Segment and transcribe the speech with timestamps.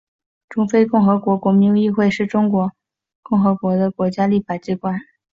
[0.49, 2.71] 中非共和国国民议会是中非
[3.21, 4.99] 共和国的国家立法机关。